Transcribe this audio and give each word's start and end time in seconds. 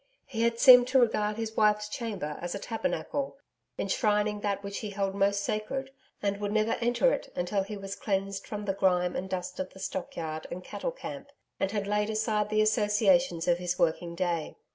He 0.25 0.41
had 0.41 0.57
seemed 0.59 0.87
to 0.87 0.99
regard 0.99 1.37
his 1.37 1.55
wife's 1.55 1.87
chamber 1.87 2.35
as 2.41 2.55
a 2.55 2.59
tabernacle, 2.59 3.37
enshrining 3.77 4.39
that 4.39 4.63
which 4.63 4.79
he 4.79 4.89
held 4.89 5.13
most 5.13 5.43
sacred, 5.43 5.91
and 6.23 6.37
would 6.37 6.51
never 6.51 6.71
enter 6.81 7.13
it 7.13 7.31
until 7.35 7.61
he 7.61 7.77
was 7.77 7.95
cleansed 7.95 8.47
from 8.47 8.65
the 8.65 8.73
grime 8.73 9.15
and 9.15 9.29
dust 9.29 9.59
of 9.59 9.73
the 9.73 9.79
stockyard 9.79 10.47
and 10.49 10.63
cattle 10.63 10.89
camp, 10.91 11.29
and 11.59 11.69
had 11.69 11.85
laid 11.85 12.09
aside 12.09 12.49
the 12.49 12.63
associations 12.63 13.47
of 13.47 13.59
his 13.59 13.77
working 13.77 14.15
day. 14.15 14.55